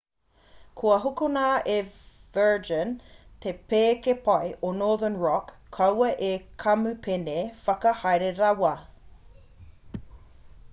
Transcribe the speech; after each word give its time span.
kua 0.79 0.95
hokona 1.01 1.41
e 1.73 1.75
virgin 2.37 2.93
te 3.45 3.53
pēke 3.75 4.15
pai 4.29 4.49
o 4.71 4.73
northern 4.79 5.21
rock 5.27 5.53
kaua 5.79 6.11
ko 6.17 6.17
te 6.25 6.33
kamupene 6.67 7.39
whakahaere 7.67 8.35
rawa 8.43 8.77